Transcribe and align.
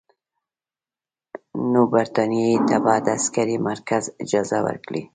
نو 1.71 1.81
برټانیې 1.91 2.51
ته 2.67 2.75
به 2.83 2.93
د 3.05 3.07
عسکري 3.17 3.57
مرکز 3.69 4.03
اجازه 4.23 4.57
ورکړي. 4.67 5.01